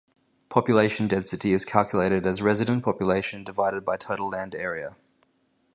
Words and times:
Population 0.49 1.07
density 1.07 1.53
is 1.53 1.63
calculated 1.63 2.25
as 2.25 2.41
resident 2.41 2.83
population 2.83 3.43
divided 3.43 3.85
by 3.85 3.97
total 3.97 4.29
land 4.29 4.55
area. 4.55 4.95